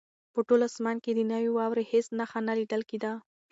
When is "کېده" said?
2.89-3.11